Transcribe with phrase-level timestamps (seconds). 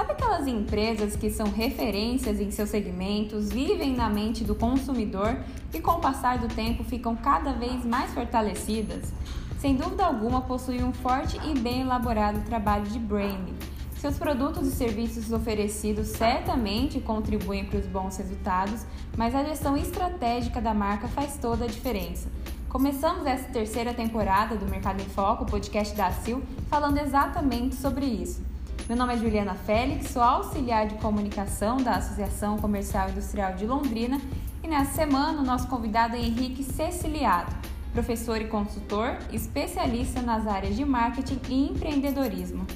[0.00, 5.36] Sabe aquelas empresas que são referências em seus segmentos, vivem na mente do consumidor
[5.74, 9.12] e com o passar do tempo ficam cada vez mais fortalecidas?
[9.58, 13.54] Sem dúvida alguma, possuem um forte e bem elaborado trabalho de branding.
[13.98, 18.86] Seus produtos e serviços oferecidos certamente contribuem para os bons resultados,
[19.18, 22.26] mas a gestão estratégica da marca faz toda a diferença.
[22.70, 26.40] Começamos essa terceira temporada do Mercado em Foco, podcast da Sil,
[26.70, 28.48] falando exatamente sobre isso.
[28.90, 33.64] Meu nome é Juliana Félix, sou auxiliar de comunicação da Associação Comercial e Industrial de
[33.64, 34.20] Londrina
[34.64, 37.54] e nessa semana o nosso convidado é Henrique Ceciliado,
[37.92, 42.66] professor e consultor, especialista nas áreas de marketing e empreendedorismo.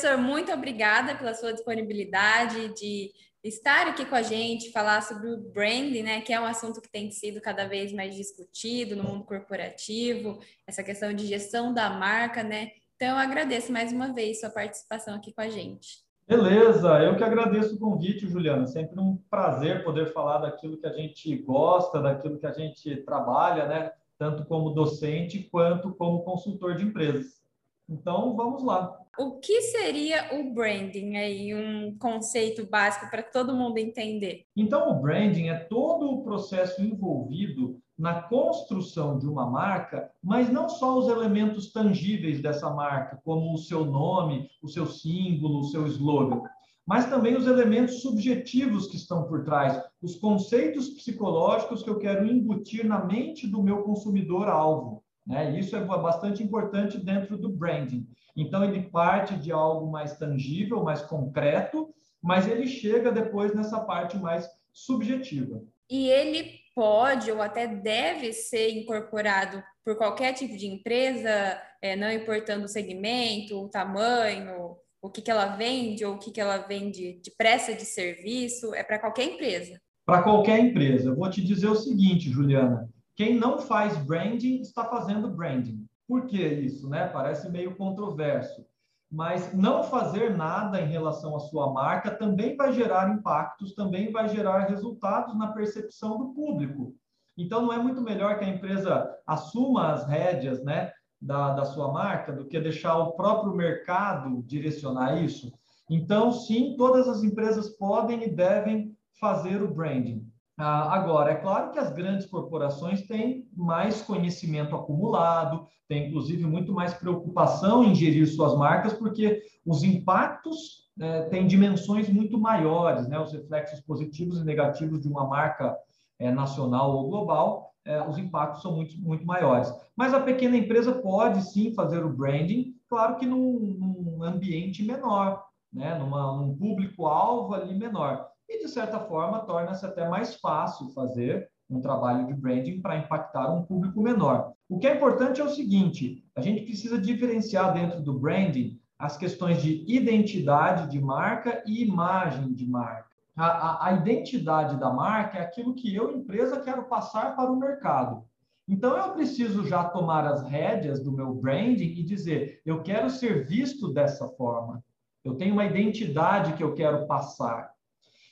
[0.00, 3.10] Professor, muito obrigada pela sua disponibilidade de
[3.44, 6.90] estar aqui com a gente, falar sobre o branding, né, que é um assunto que
[6.90, 12.42] tem sido cada vez mais discutido no mundo corporativo, essa questão de gestão da marca,
[12.42, 12.70] né?
[12.96, 15.98] Então, eu agradeço mais uma vez sua participação aqui com a gente.
[16.26, 18.66] Beleza, eu que agradeço o convite, Juliana.
[18.66, 23.66] Sempre um prazer poder falar daquilo que a gente gosta, daquilo que a gente trabalha,
[23.66, 23.92] né?
[24.18, 27.42] Tanto como docente quanto como consultor de empresas.
[27.86, 28.99] Então, vamos lá.
[29.18, 34.46] O que seria o branding aí, um conceito básico para todo mundo entender?
[34.56, 40.68] Então, o branding é todo o processo envolvido na construção de uma marca, mas não
[40.68, 45.86] só os elementos tangíveis dessa marca, como o seu nome, o seu símbolo, o seu
[45.86, 46.42] slogan,
[46.86, 52.26] mas também os elementos subjetivos que estão por trás, os conceitos psicológicos que eu quero
[52.26, 54.99] embutir na mente do meu consumidor alvo.
[55.26, 55.58] Né?
[55.58, 58.06] Isso é bastante importante dentro do branding.
[58.36, 64.16] Então, ele parte de algo mais tangível, mais concreto, mas ele chega depois nessa parte
[64.16, 65.62] mais subjetiva.
[65.90, 72.10] E ele pode ou até deve ser incorporado por qualquer tipo de empresa, é, não
[72.10, 76.58] importando o segmento, o tamanho, o que, que ela vende ou o que, que ela
[76.58, 79.80] vende de pressa de serviço, é para qualquer empresa.
[80.04, 81.08] Para qualquer empresa.
[81.08, 82.88] Eu vou te dizer o seguinte, Juliana:
[83.20, 85.86] quem não faz branding está fazendo branding.
[86.08, 87.06] Por que isso, né?
[87.06, 88.64] Parece meio controverso.
[89.12, 94.26] Mas não fazer nada em relação à sua marca também vai gerar impactos, também vai
[94.30, 96.94] gerar resultados na percepção do público.
[97.36, 101.92] Então, não é muito melhor que a empresa assuma as rédeas né, da, da sua
[101.92, 105.52] marca do que deixar o próprio mercado direcionar isso?
[105.90, 110.26] Então, sim, todas as empresas podem e devem fazer o branding.
[110.62, 116.70] Ah, agora, é claro que as grandes corporações têm mais conhecimento acumulado, têm inclusive muito
[116.70, 123.18] mais preocupação em gerir suas marcas, porque os impactos é, têm dimensões muito maiores, né?
[123.18, 125.74] os reflexos positivos e negativos de uma marca
[126.18, 129.72] é, nacional ou global, é, os impactos são muito, muito maiores.
[129.96, 135.42] Mas a pequena empresa pode sim fazer o branding, claro que num, num ambiente menor,
[135.72, 135.94] né?
[135.98, 141.80] Numa, num público-alvo ali menor e, de certa forma, torna-se até mais fácil fazer um
[141.80, 144.52] trabalho de branding para impactar um público menor.
[144.68, 149.16] O que é importante é o seguinte: a gente precisa diferenciar dentro do branding as
[149.16, 153.08] questões de identidade de marca e imagem de marca.
[153.36, 157.56] A, a, a identidade da marca é aquilo que eu, empresa, quero passar para o
[157.56, 158.24] mercado.
[158.68, 163.46] Então, eu preciso já tomar as rédeas do meu branding e dizer: eu quero ser
[163.46, 164.84] visto dessa forma.
[165.24, 167.70] Eu tenho uma identidade que eu quero passar.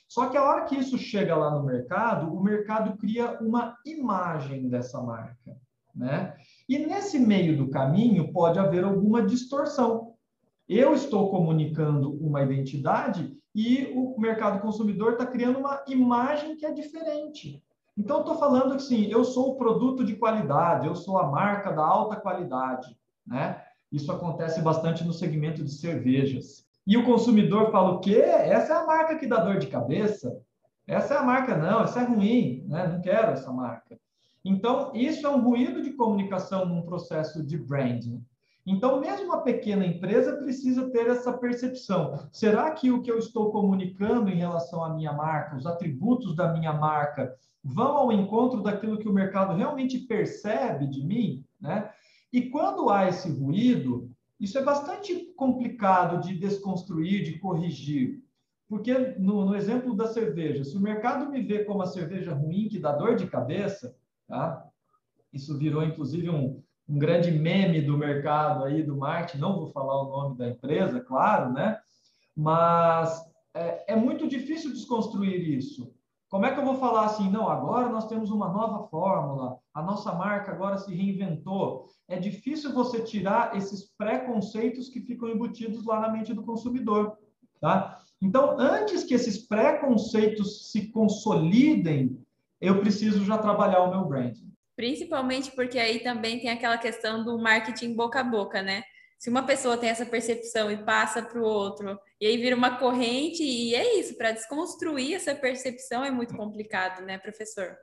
[0.09, 4.67] Só que a hora que isso chega lá no mercado, o mercado cria uma imagem
[4.67, 5.55] dessa marca,
[5.95, 6.35] né?
[6.67, 10.15] E nesse meio do caminho pode haver alguma distorção.
[10.67, 16.71] Eu estou comunicando uma identidade e o mercado consumidor está criando uma imagem que é
[16.71, 17.63] diferente.
[17.95, 21.85] Então, estou falando assim, eu sou o produto de qualidade, eu sou a marca da
[21.85, 22.97] alta qualidade,
[23.27, 23.61] né?
[23.91, 26.65] Isso acontece bastante no segmento de cervejas.
[26.89, 28.15] E o consumidor fala o quê?
[28.15, 30.35] Essa é a marca que dá dor de cabeça.
[30.87, 32.87] Essa é a marca, não, essa é ruim, né?
[32.87, 33.95] não quero essa marca.
[34.43, 38.25] Então, isso é um ruído de comunicação num processo de branding.
[38.65, 42.27] Então, mesmo a pequena empresa precisa ter essa percepção.
[42.31, 46.51] Será que o que eu estou comunicando em relação à minha marca, os atributos da
[46.51, 51.45] minha marca, vão ao encontro daquilo que o mercado realmente percebe de mim?
[51.61, 51.87] Né?
[52.33, 54.09] E quando há esse ruído,
[54.39, 58.23] isso é bastante complicado de desconstruir, de corrigir.
[58.67, 62.69] Porque, no, no, exemplo da cerveja, se o mercado me vê como a cerveja ruim,
[62.69, 63.97] que dá dor de cabeça,
[64.27, 64.65] tá?
[65.33, 70.01] isso virou, inclusive, um, um grande meme do mercado aí, do marketing, não vou falar
[70.01, 71.79] o nome da empresa, claro, né?
[72.35, 73.21] Mas
[73.53, 75.93] é, é muito difícil desconstruir isso.
[76.29, 79.81] Como é que eu vou falar assim, não, agora nós temos uma nova fórmula, a
[79.81, 81.87] nossa marca agora se reinventou?
[82.07, 87.17] É difícil você tirar esses preconceitos que ficam embutidos lá na mente do consumidor,
[87.59, 87.97] tá?
[88.21, 92.23] Então, antes que esses preconceitos se consolidem,
[92.61, 94.53] eu preciso já trabalhar o meu branding.
[94.75, 98.83] Principalmente porque aí também tem aquela questão do marketing boca a boca, né?
[99.19, 102.77] Se uma pessoa tem essa percepção e passa para o outro, e aí vira uma
[102.77, 107.75] corrente, e é isso, para desconstruir essa percepção é muito complicado, né, professor?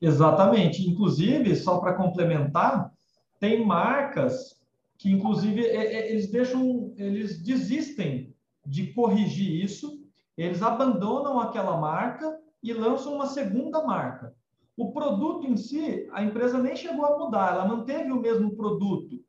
[0.00, 0.88] Exatamente.
[0.88, 2.90] Inclusive, só para complementar,
[3.38, 4.58] tem marcas
[4.96, 8.34] que, inclusive, é, é, eles deixam, eles desistem
[8.64, 10.02] de corrigir isso,
[10.34, 14.34] eles abandonam aquela marca e lançam uma segunda marca.
[14.74, 19.27] O produto em si, a empresa nem chegou a mudar, ela manteve o mesmo produto,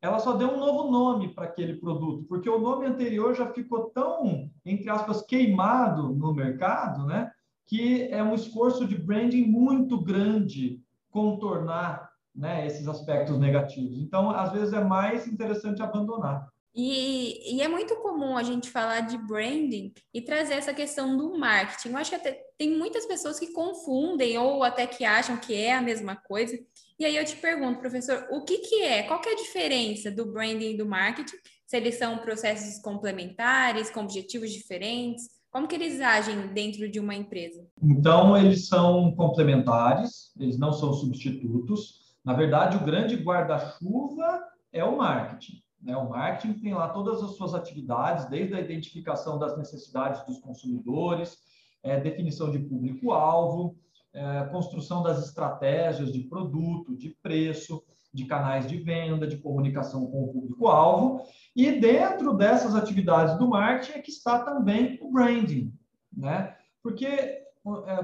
[0.00, 3.90] ela só deu um novo nome para aquele produto, porque o nome anterior já ficou
[3.90, 7.30] tão, entre aspas, queimado no mercado, né?
[7.66, 13.98] Que é um esforço de branding muito grande contornar né, esses aspectos negativos.
[13.98, 16.48] Então, às vezes, é mais interessante abandonar.
[16.78, 21.38] E, e, é muito comum a gente falar de branding e trazer essa questão do
[21.38, 21.88] marketing.
[21.88, 25.74] Eu acho que até tem muitas pessoas que confundem ou até que acham que é
[25.74, 26.54] a mesma coisa.
[26.98, 29.04] E aí eu te pergunto, professor, o que, que é?
[29.04, 31.36] Qual que é a diferença do branding e do marketing?
[31.66, 35.30] Se eles são processos complementares, com objetivos diferentes?
[35.50, 37.66] Como que eles agem dentro de uma empresa?
[37.82, 42.14] Então, eles são complementares, eles não são substitutos.
[42.22, 45.64] Na verdade, o grande guarda-chuva é o marketing.
[45.86, 45.96] Né?
[45.96, 51.38] O marketing tem lá todas as suas atividades, desde a identificação das necessidades dos consumidores,
[51.80, 53.76] é, definição de público-alvo,
[54.12, 60.24] é, construção das estratégias de produto, de preço, de canais de venda, de comunicação com
[60.24, 61.22] o público-alvo.
[61.54, 65.72] E dentro dessas atividades do marketing é que está também o branding,
[66.12, 66.56] né?
[66.82, 67.44] Porque é,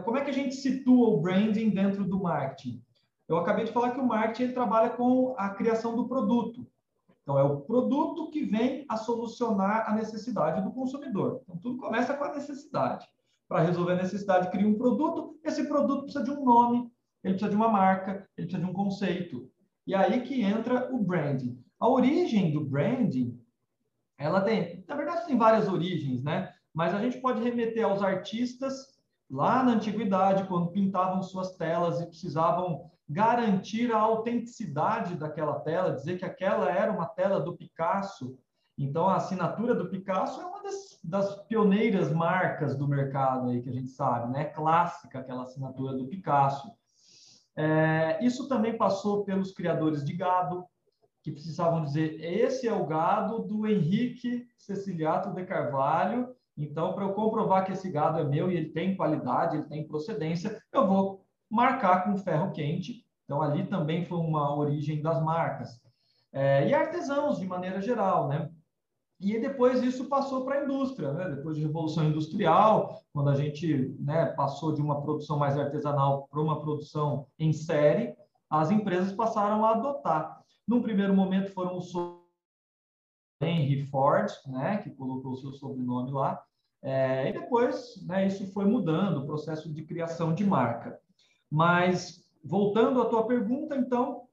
[0.05, 2.81] como é que a gente situa o branding dentro do marketing?
[3.29, 6.67] Eu acabei de falar que o marketing ele trabalha com a criação do produto.
[7.23, 11.41] Então, é o produto que vem a solucionar a necessidade do consumidor.
[11.43, 13.07] Então, tudo começa com a necessidade.
[13.49, 15.39] Para resolver a necessidade, cria um produto.
[15.45, 16.91] Esse produto precisa de um nome,
[17.23, 19.49] ele precisa de uma marca, ele precisa de um conceito.
[19.87, 21.63] E aí que entra o branding.
[21.79, 23.41] A origem do branding,
[24.19, 26.53] ela tem, na verdade, tem várias origens, né?
[26.73, 28.99] Mas a gente pode remeter aos artistas
[29.31, 36.19] lá na antiguidade, quando pintavam suas telas e precisavam garantir a autenticidade daquela tela, dizer
[36.19, 38.39] que aquela era uma tela do Picasso.
[38.79, 43.69] Então, a assinatura do Picasso é uma das, das pioneiras marcas do mercado aí que
[43.69, 44.47] a gente sabe, né?
[44.47, 46.73] Clássica aquela assinatura do Picasso.
[47.55, 50.65] É, isso também passou pelos criadores de gado,
[51.23, 56.35] que precisavam dizer: esse é o gado do Henrique Ceciliato de Carvalho.
[56.57, 59.87] Então, para eu comprovar que esse gado é meu e ele tem qualidade, ele tem
[59.87, 63.02] procedência, eu vou marcar com ferro quente.
[63.33, 65.81] Então, ali também foi uma origem das marcas.
[66.35, 68.51] É, e artesãos, de maneira geral, né?
[69.19, 71.31] E depois isso passou para a indústria, né?
[71.31, 76.43] Depois de Revolução Industrial, quando a gente né, passou de uma produção mais artesanal para
[76.43, 78.15] uma produção em série,
[78.51, 80.43] as empresas passaram a adotar.
[80.69, 81.91] Num primeiro momento foram os
[83.41, 86.43] Henry Ford, né, que colocou o seu sobrenome lá,
[86.83, 91.01] é, e depois né, isso foi mudando, o processo de criação de marca.
[91.51, 94.29] Mas, voltando à tua pergunta, então,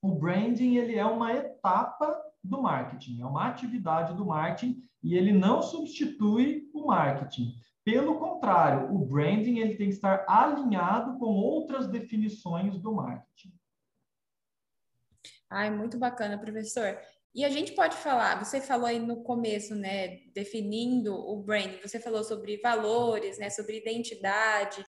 [0.00, 5.32] o branding ele é uma etapa do marketing, é uma atividade do marketing e ele
[5.32, 7.52] não substitui o marketing.
[7.84, 13.52] Pelo contrário, o branding ele tem que estar alinhado com outras definições do marketing.
[15.50, 16.98] Ai, muito bacana, professor.
[17.34, 22.00] E a gente pode falar, você falou aí no começo, né, definindo o branding, você
[22.00, 24.84] falou sobre valores, né, sobre identidade,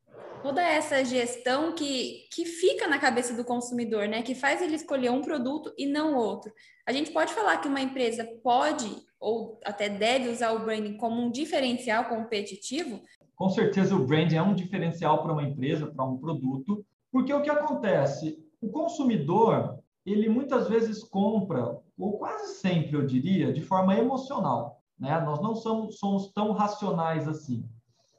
[0.46, 4.22] toda essa gestão que, que fica na cabeça do consumidor, né?
[4.22, 6.52] Que faz ele escolher um produto e não outro.
[6.86, 8.88] A gente pode falar que uma empresa pode
[9.18, 13.00] ou até deve usar o branding como um diferencial competitivo?
[13.34, 17.42] Com certeza o branding é um diferencial para uma empresa, para um produto, porque o
[17.42, 18.38] que acontece?
[18.60, 24.80] O consumidor, ele muitas vezes compra, ou quase sempre eu diria, de forma emocional.
[24.96, 25.18] Né?
[25.22, 27.68] Nós não somos, somos tão racionais assim.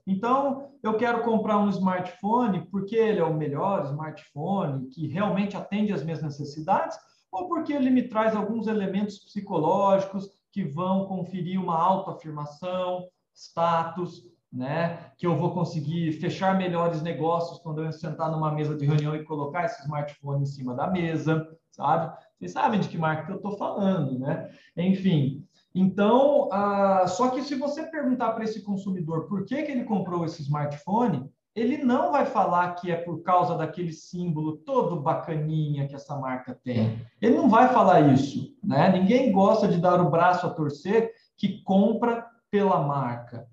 [0.07, 5.91] Então, eu quero comprar um smartphone porque ele é o melhor smartphone, que realmente atende
[5.91, 6.97] às minhas necessidades,
[7.29, 15.11] ou porque ele me traz alguns elementos psicológicos que vão conferir uma autoafirmação, status, né?
[15.17, 19.25] Que eu vou conseguir fechar melhores negócios quando eu sentar numa mesa de reunião e
[19.25, 22.15] colocar esse smartphone em cima da mesa, sabe?
[22.39, 24.49] Vocês sabem de que marca que eu estou falando, né?
[24.75, 25.46] Enfim,
[25.79, 30.25] então, ah, só que se você perguntar para esse consumidor por que, que ele comprou
[30.25, 35.95] esse smartphone, ele não vai falar que é por causa daquele símbolo todo bacaninha que
[35.95, 37.01] essa marca tem.
[37.19, 38.91] Ele não vai falar isso, né?
[38.91, 43.47] Ninguém gosta de dar o braço a torcer que compra pela marca.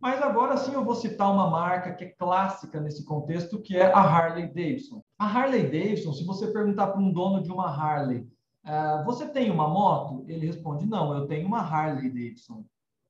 [0.00, 3.92] Mas agora sim eu vou citar uma marca que é clássica nesse contexto, que é
[3.92, 5.02] a Harley Davidson.
[5.18, 8.24] A Harley Davidson, se você perguntar para um dono de uma Harley,
[8.68, 10.24] uh, você tem uma moto?
[10.28, 12.64] Ele responde, não, eu tenho uma Harley Davidson.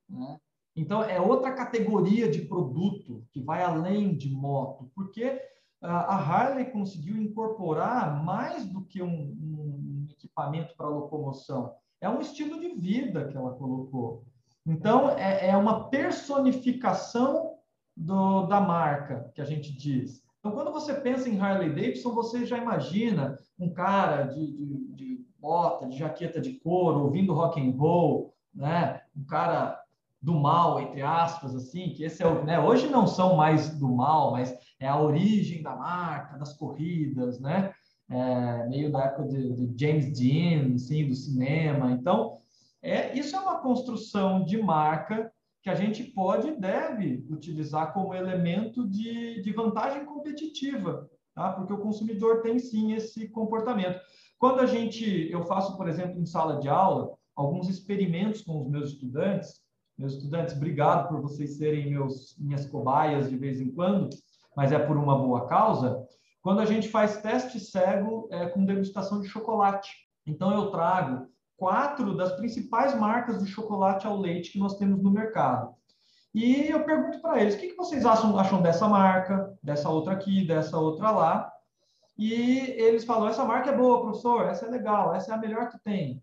[0.08, 0.38] Né?
[0.76, 5.42] Então, é outra categoria de produto que vai além de moto, porque
[5.80, 11.74] a Harley conseguiu incorporar mais do que um, um equipamento para locomoção.
[12.00, 14.24] É um estilo de vida que ela colocou.
[14.66, 17.58] Então, é, é uma personificação
[17.96, 20.22] do, da marca, que a gente diz.
[20.38, 25.17] Então, quando você pensa em Harley Davidson, você já imagina um cara de, de, de
[25.38, 29.00] bota, de jaqueta de couro, ouvindo rock and roll, né?
[29.16, 29.80] um cara
[30.20, 33.88] do mal, entre aspas, assim, que esse é o, né, hoje não são mais do
[33.88, 37.72] mal, mas é a origem da marca, das corridas, né?
[38.10, 41.92] É, meio da época de, de, James Dean, assim, do cinema.
[41.92, 42.38] Então,
[42.82, 45.30] é, isso é uma construção de marca
[45.62, 51.52] que a gente pode e deve utilizar como elemento de, de vantagem competitiva, tá?
[51.52, 54.00] Porque o consumidor tem sim esse comportamento.
[54.38, 58.68] Quando a gente, eu faço, por exemplo, em sala de aula, alguns experimentos com os
[58.68, 59.60] meus estudantes,
[59.98, 64.10] meus estudantes, obrigado por vocês serem meus, minhas cobaias de vez em quando,
[64.56, 66.06] mas é por uma boa causa.
[66.40, 69.90] Quando a gente faz teste cego é, com degustação de chocolate.
[70.24, 71.26] Então, eu trago
[71.56, 75.74] quatro das principais marcas de chocolate ao leite que nós temos no mercado.
[76.32, 80.12] E eu pergunto para eles: o que, que vocês acham, acham dessa marca, dessa outra
[80.12, 81.52] aqui, dessa outra lá?
[82.18, 85.68] E eles falam: essa marca é boa, professor, essa é legal, essa é a melhor
[85.68, 86.20] que tem.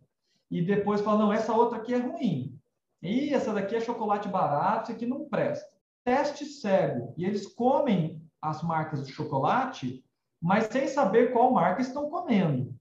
[0.52, 2.60] E depois falam: não, essa outra aqui é ruim.
[3.02, 5.70] E essa daqui é chocolate barato, isso aqui não presta.
[6.04, 7.14] Teste cego.
[7.18, 10.04] E eles comem as marcas de chocolate,
[10.42, 12.76] mas sem saber qual marca estão comendo.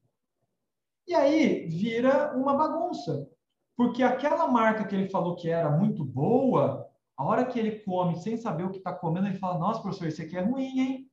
[1.06, 3.28] E aí vira uma bagunça.
[3.76, 8.16] Porque aquela marca que ele falou que era muito boa, a hora que ele come
[8.16, 11.11] sem saber o que está comendo, ele fala: Nossa, professor, isso aqui é ruim, hein?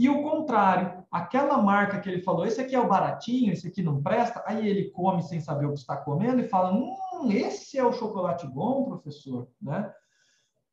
[0.00, 3.82] E o contrário, aquela marca que ele falou, esse aqui é o baratinho, esse aqui
[3.82, 7.76] não presta, aí ele come sem saber o que está comendo e fala: Hum, esse
[7.76, 9.92] é o chocolate bom, professor, né?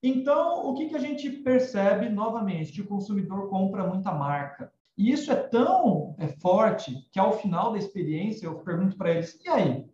[0.02, 2.72] Então, o que, que a gente percebe novamente?
[2.72, 4.72] Que o consumidor compra muita marca.
[4.98, 9.38] E isso é tão é, forte que ao final da experiência eu pergunto para eles:
[9.44, 9.86] e aí?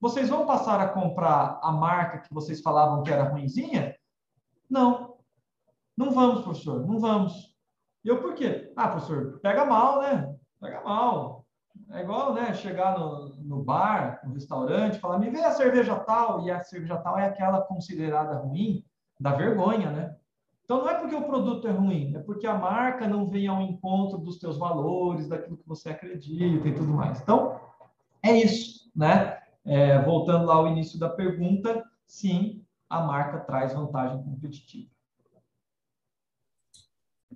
[0.00, 3.94] Vocês vão passar a comprar a marca que vocês falavam que era ruinzinha?
[4.68, 5.18] Não.
[5.94, 7.55] Não vamos, professor, não vamos.
[8.06, 8.72] E eu, por quê?
[8.76, 10.32] Ah, professor, pega mal, né?
[10.60, 11.44] Pega mal.
[11.90, 16.46] É igual, né, chegar no, no bar, no restaurante, falar, me vê a cerveja tal,
[16.46, 18.84] e a cerveja tal é aquela considerada ruim,
[19.18, 20.16] da vergonha, né?
[20.64, 23.60] Então, não é porque o produto é ruim, é porque a marca não vem ao
[23.60, 27.20] encontro dos teus valores, daquilo que você acredita e tudo mais.
[27.20, 27.60] Então,
[28.22, 29.36] é isso, né?
[29.64, 34.95] É, voltando lá ao início da pergunta, sim, a marca traz vantagem competitiva.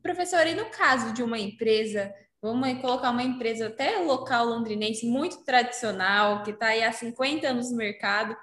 [0.02, 5.44] Professor, e no caso de uma empresa, vamos colocar uma empresa até local londrinense, muito
[5.44, 8.36] tradicional, que está aí há 50 anos no mercado,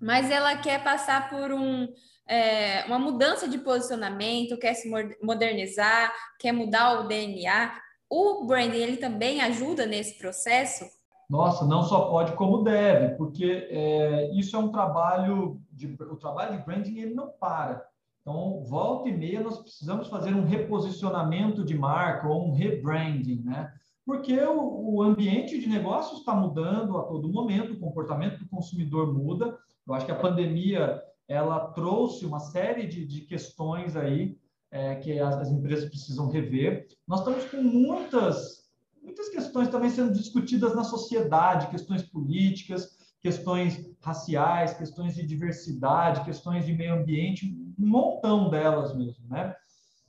[0.00, 1.88] mas ela quer passar por um,
[2.26, 4.90] é, uma mudança de posicionamento, quer se
[5.22, 7.72] modernizar, quer mudar o DNA.
[8.08, 10.84] O branding, ele também ajuda nesse processo?
[11.28, 16.58] Nossa, não só pode como deve, porque é, isso é um trabalho de o trabalho
[16.58, 17.86] de branding ele não para.
[18.24, 23.70] Então, volta e meia, nós precisamos fazer um reposicionamento de marca ou um rebranding, né?
[24.06, 29.12] Porque o, o ambiente de negócio está mudando a todo momento, o comportamento do consumidor
[29.12, 29.58] muda.
[29.86, 34.38] Eu acho que a pandemia ela trouxe uma série de, de questões aí
[34.70, 36.86] é, que as, as, empresas precisam rever.
[37.06, 38.70] Nós estamos com muitas,
[39.02, 46.64] muitas questões também sendo discutidas na sociedade, questões políticas, questões raciais, questões de diversidade, questões
[46.64, 49.54] de meio ambiente, um montão delas mesmo, né?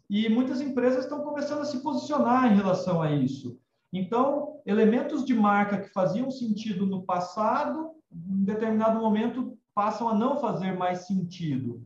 [0.10, 3.60] E muitas empresas estão começando a se posicionar em relação a isso.
[3.92, 10.40] Então, elementos de marca que faziam sentido no passado, em determinado momento, passam a não
[10.40, 11.84] fazer mais sentido.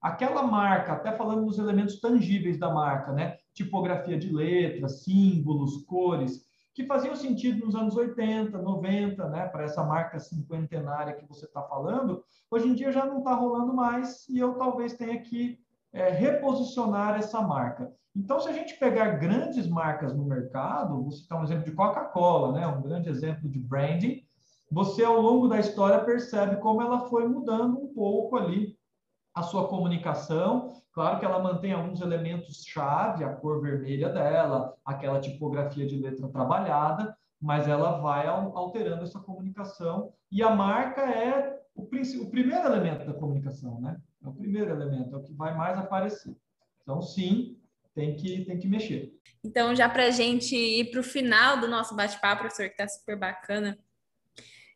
[0.00, 3.38] Aquela marca, até falando dos elementos tangíveis da marca, né?
[3.54, 9.84] Tipografia de letras, símbolos, cores, que faziam sentido nos anos 80, 90, né, para essa
[9.84, 14.38] marca cinquentenária que você está falando, hoje em dia já não está rolando mais e
[14.38, 15.60] eu talvez tenha que
[15.92, 17.92] é, reposicionar essa marca.
[18.16, 22.52] Então, se a gente pegar grandes marcas no mercado, vou citar um exemplo de Coca-Cola,
[22.52, 24.24] né, um grande exemplo de branding,
[24.70, 28.76] você ao longo da história percebe como ela foi mudando um pouco ali
[29.32, 30.72] a sua comunicação.
[30.94, 37.16] Claro que ela mantém alguns elementos-chave, a cor vermelha dela, aquela tipografia de letra trabalhada,
[37.42, 40.12] mas ela vai alterando essa comunicação.
[40.30, 44.00] E a marca é o, o primeiro elemento da comunicação, né?
[44.24, 46.36] É o primeiro elemento, é o que vai mais aparecer.
[46.82, 47.58] Então, sim,
[47.92, 49.12] tem que, tem que mexer.
[49.42, 52.86] Então, já para a gente ir para o final do nosso bate-papo, professor, que está
[52.86, 53.76] super bacana,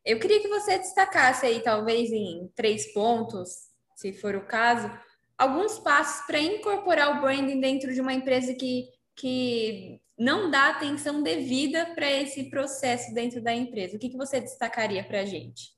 [0.05, 4.91] eu queria que você destacasse aí, talvez em três pontos, se for o caso,
[5.39, 11.23] alguns passos para incorporar o branding dentro de uma empresa que, que não dá atenção
[11.23, 13.97] devida para esse processo dentro da empresa.
[13.97, 15.73] O que, que você destacaria para a gente?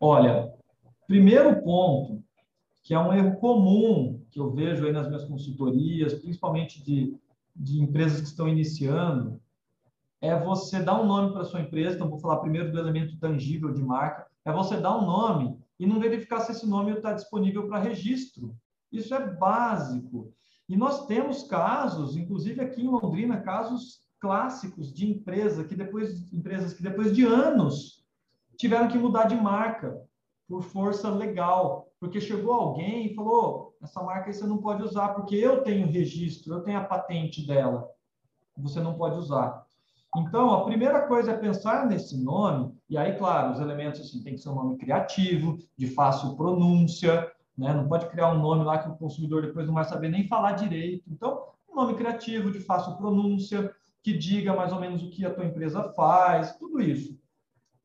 [0.00, 0.52] Olha,
[1.06, 2.22] primeiro ponto,
[2.82, 7.16] que é um erro comum que eu vejo aí nas minhas consultorias, principalmente de,
[7.54, 9.40] de empresas que estão iniciando,
[10.20, 11.94] é você dar um nome para sua empresa.
[11.94, 14.26] Então, vou falar primeiro do elemento tangível de marca.
[14.44, 18.54] É você dar um nome e não verificar se esse nome está disponível para registro.
[18.96, 20.32] Isso é básico.
[20.68, 26.72] E nós temos casos, inclusive aqui em Londrina, casos clássicos de empresa que depois empresas
[26.72, 28.02] que depois de anos
[28.56, 30.00] tiveram que mudar de marca
[30.48, 35.08] por força legal, porque chegou alguém e falou: essa marca aí você não pode usar
[35.10, 37.86] porque eu tenho registro, eu tenho a patente dela,
[38.56, 39.64] você não pode usar.
[40.16, 44.34] Então, a primeira coisa é pensar nesse nome, e aí, claro, os elementos assim, tem
[44.34, 47.72] que ser um nome criativo, de fácil pronúncia, né?
[47.72, 50.52] não pode criar um nome lá que o consumidor depois não vai saber nem falar
[50.52, 51.04] direito.
[51.10, 55.32] Então, um nome criativo, de fácil pronúncia, que diga mais ou menos o que a
[55.32, 57.18] tua empresa faz, tudo isso.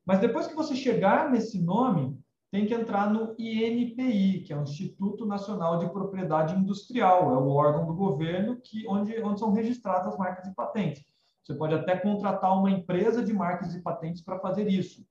[0.04, 2.18] Mas depois que você chegar nesse nome,
[2.50, 7.48] tem que entrar no INPI, que é o Instituto Nacional de Propriedade Industrial, é o
[7.48, 11.04] órgão do governo que onde, onde são registradas as marcas e patentes.
[11.42, 15.06] Você pode até contratar uma empresa de marcas e patentes para fazer isso.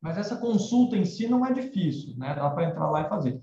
[0.00, 2.34] Mas essa consulta em si não é difícil, né?
[2.34, 3.40] Dá para entrar lá e fazer.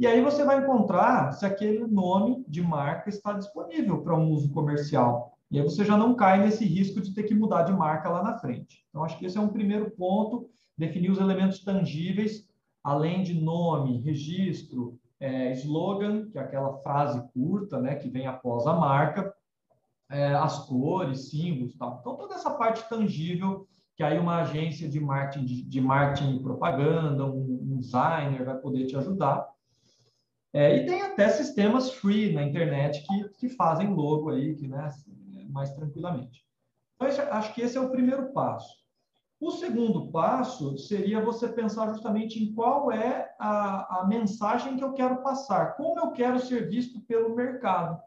[0.00, 4.50] E aí você vai encontrar se aquele nome de marca está disponível para um uso
[4.50, 5.36] comercial.
[5.50, 8.22] E aí você já não cai nesse risco de ter que mudar de marca lá
[8.22, 8.82] na frente.
[8.88, 12.48] Então, acho que esse é um primeiro ponto, definir os elementos tangíveis,
[12.82, 18.66] além de nome, registro, é, slogan, que é aquela frase curta, né, que vem após
[18.66, 19.34] a marca,
[20.08, 21.98] é, as cores, símbolos, tal.
[22.00, 26.42] Então toda essa parte tangível que aí uma agência de marketing de, de marketing e
[26.42, 29.46] propaganda, um, um, designer vai poder te ajudar.
[30.52, 34.88] É, e tem até sistemas free na internet que, que fazem logo aí, que né,
[35.48, 36.44] mais tranquilamente.
[36.96, 38.80] Então, acho que esse é o primeiro passo.
[39.40, 44.92] O segundo passo seria você pensar justamente em qual é a, a mensagem que eu
[44.92, 47.98] quero passar, como eu quero ser visto pelo mercado.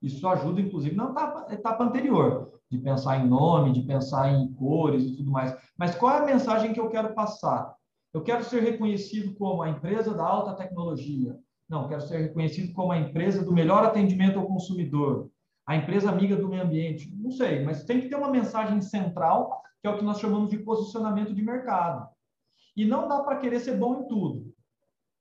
[0.00, 5.04] Isso ajuda, inclusive, na etapa, etapa anterior, de pensar em nome, de pensar em cores
[5.04, 5.56] e tudo mais.
[5.76, 7.74] Mas qual é a mensagem que eu quero passar?
[8.14, 11.36] Eu quero ser reconhecido como a empresa da alta tecnologia.
[11.68, 15.30] Não, quero ser reconhecido como a empresa do melhor atendimento ao consumidor,
[15.66, 17.12] a empresa amiga do meio ambiente.
[17.16, 20.50] Não sei, mas tem que ter uma mensagem central, que é o que nós chamamos
[20.50, 22.08] de posicionamento de mercado.
[22.76, 24.54] E não dá para querer ser bom em tudo.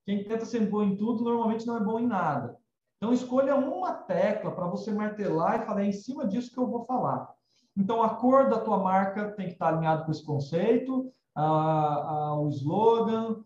[0.06, 2.56] Quem tenta ser bom em tudo normalmente não é bom em nada.
[2.98, 6.68] Então, escolha uma tecla para você martelar e falar é em cima disso que eu
[6.68, 7.28] vou falar.
[7.76, 13.44] Então, a cor da tua marca tem que estar alinhado com esse conceito, o slogan,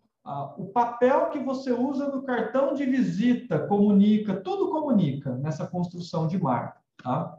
[0.57, 6.37] o papel que você usa no cartão de visita comunica, tudo comunica nessa construção de
[6.37, 6.79] marca.
[7.01, 7.37] Tá?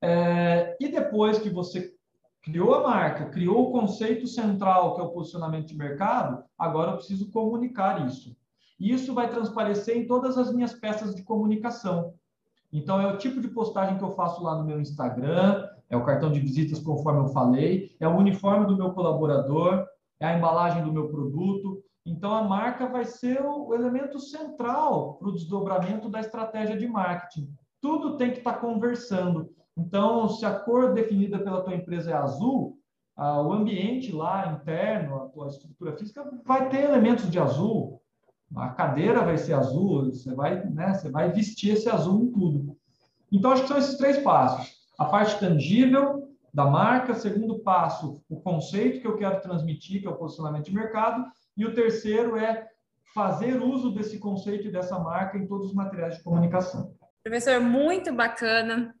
[0.00, 1.94] É, e depois que você
[2.42, 6.96] criou a marca, criou o conceito central, que é o posicionamento de mercado, agora eu
[6.96, 8.36] preciso comunicar isso.
[8.78, 12.14] E isso vai transparecer em todas as minhas peças de comunicação.
[12.72, 16.04] Então, é o tipo de postagem que eu faço lá no meu Instagram, é o
[16.04, 19.86] cartão de visitas, conforme eu falei, é o uniforme do meu colaborador,
[20.20, 21.82] é a embalagem do meu produto.
[22.04, 27.52] Então, a marca vai ser o elemento central para o desdobramento da estratégia de marketing.
[27.80, 29.50] Tudo tem que estar conversando.
[29.76, 32.78] Então, se a cor definida pela tua empresa é azul,
[33.16, 38.00] o ambiente lá interno, a tua estrutura física, vai ter elementos de azul,
[38.54, 42.76] a cadeira vai ser azul, você vai, né, você vai vestir esse azul em tudo.
[43.32, 44.76] Então, acho que são esses três passos.
[44.98, 46.25] A parte tangível
[46.56, 50.74] da marca, segundo passo, o conceito que eu quero transmitir, que é o posicionamento de
[50.74, 51.22] mercado,
[51.54, 52.66] e o terceiro é
[53.12, 56.96] fazer uso desse conceito e dessa marca em todos os materiais de comunicação.
[57.22, 58.94] Professor, muito bacana.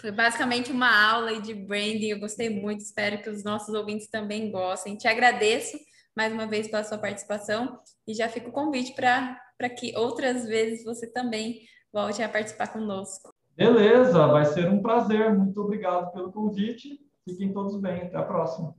[0.00, 2.10] Foi basicamente uma aula de branding.
[2.10, 2.82] Eu gostei muito.
[2.82, 4.96] Espero que os nossos ouvintes também gostem.
[4.96, 5.76] Te agradeço
[6.16, 10.84] mais uma vez pela sua participação e já fica o convite para que outras vezes
[10.84, 13.29] você também volte a participar conosco.
[13.60, 15.36] Beleza, vai ser um prazer.
[15.36, 16.98] Muito obrigado pelo convite.
[17.28, 18.04] Fiquem todos bem.
[18.04, 18.74] Até a próxima.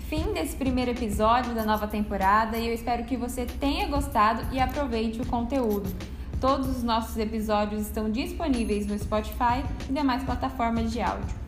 [0.00, 4.60] Fim desse primeiro episódio da nova temporada e eu espero que você tenha gostado e
[4.60, 5.88] aproveite o conteúdo.
[6.38, 11.43] Todos os nossos episódios estão disponíveis no Spotify e demais plataformas de áudio.